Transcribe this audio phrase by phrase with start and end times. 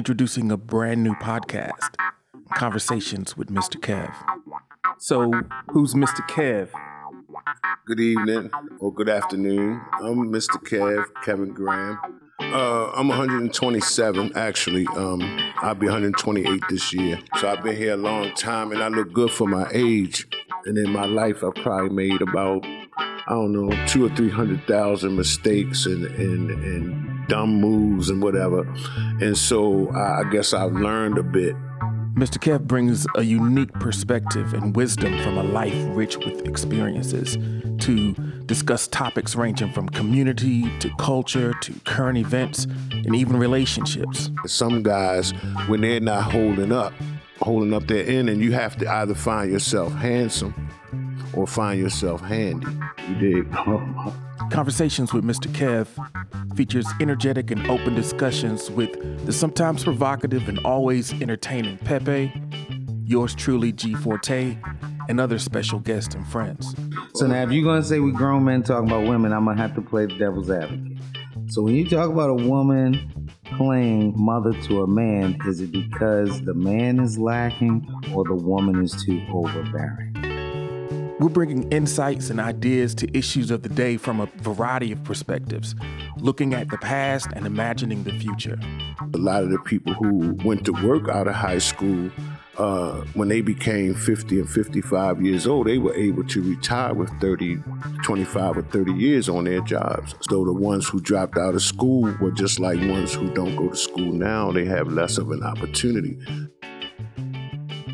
[0.00, 1.94] introducing a brand new podcast,
[2.54, 3.78] Conversations with Mr.
[3.78, 4.10] Kev.
[4.96, 5.30] So,
[5.72, 6.26] who's Mr.
[6.26, 6.70] Kev?
[7.84, 9.78] Good evening or good afternoon.
[9.92, 10.56] I'm Mr.
[10.64, 11.98] Kev, Kevin Graham.
[12.40, 14.86] Uh, I'm 127, actually.
[14.96, 15.20] Um,
[15.58, 17.18] I'll be 128 this year.
[17.38, 20.26] So I've been here a long time and I look good for my age.
[20.64, 25.84] And in my life, I've probably made about, I don't know, two or 300,000 mistakes
[25.84, 28.62] and, and, and dumb moves and whatever.
[29.20, 31.54] And so I, I guess I've learned a bit
[32.20, 32.38] Mr.
[32.38, 37.38] Kev brings a unique perspective and wisdom from a life rich with experiences
[37.78, 38.12] to
[38.44, 44.28] discuss topics ranging from community to culture to current events and even relationships.
[44.44, 45.30] Some guys,
[45.66, 46.92] when they're not holding up,
[47.40, 50.52] holding up their end, and you have to either find yourself handsome
[51.34, 52.66] or find yourself handy.
[53.08, 53.52] You dig?
[54.50, 55.46] Conversations with Mr.
[55.52, 55.86] Kev
[56.56, 62.32] features energetic and open discussions with the sometimes provocative and always entertaining Pepe,
[63.04, 64.56] yours truly G Forte,
[65.08, 66.74] and other special guests and friends.
[67.14, 69.74] So now, if you're gonna say we grown men talking about women, I'm gonna have
[69.74, 70.98] to play the devil's advocate.
[71.48, 76.40] So when you talk about a woman playing mother to a man, is it because
[76.42, 77.84] the man is lacking
[78.14, 80.19] or the woman is too overbearing?
[81.20, 85.74] We're bringing insights and ideas to issues of the day from a variety of perspectives,
[86.16, 88.58] looking at the past and imagining the future.
[89.12, 92.10] A lot of the people who went to work out of high school,
[92.56, 97.10] uh, when they became 50 and 55 years old, they were able to retire with
[97.20, 97.58] 30,
[98.02, 100.14] 25 or 30 years on their jobs.
[100.30, 103.68] So the ones who dropped out of school were just like ones who don't go
[103.68, 104.52] to school now.
[104.52, 106.16] They have less of an opportunity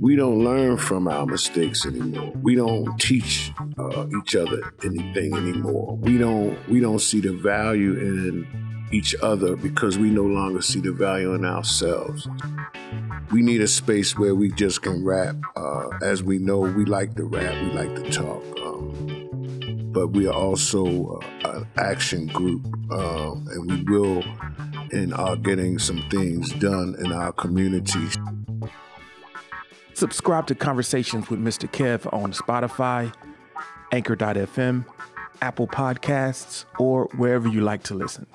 [0.00, 2.32] we don't learn from our mistakes anymore.
[2.42, 5.96] We don't teach uh, each other anything anymore.
[5.96, 8.46] We don't we don't see the value in
[8.92, 12.26] each other because we no longer see the value in ourselves.
[13.30, 15.36] We need a space where we just can rap.
[15.54, 20.26] Uh, as we know, we like to rap, we like to talk, um, but we
[20.26, 24.24] are also uh, an action group, uh, and we will
[24.92, 28.16] and are getting some things done in our communities.
[30.00, 31.70] Subscribe to Conversations with Mr.
[31.70, 33.12] Kev on Spotify,
[33.92, 34.86] Anchor.fm,
[35.42, 38.26] Apple Podcasts, or wherever you like to listen.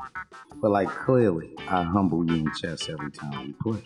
[0.62, 3.81] But like clearly, I humble you in chess every time we play.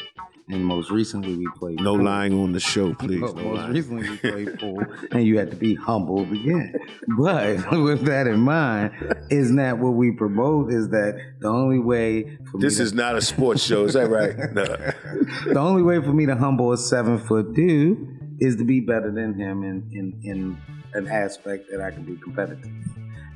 [0.51, 1.79] And most recently we played.
[1.79, 2.05] No pool.
[2.05, 3.19] lying on the show, please.
[3.19, 3.71] most lying.
[3.71, 6.73] recently we played pool, and you had to be humbled again.
[7.17, 8.91] But with that in mind,
[9.29, 10.71] isn't that what we promote?
[10.71, 12.37] Is that the only way?
[12.51, 14.35] For this to, is not a sports show, is that right?
[14.53, 14.63] No.
[14.63, 17.97] the only way for me to humble a seven foot dude
[18.39, 20.57] is to be better than him in in in
[20.93, 22.71] an aspect that I can be competitive.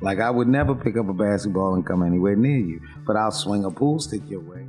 [0.00, 3.32] Like I would never pick up a basketball and come anywhere near you, but I'll
[3.32, 4.66] swing a pool stick your way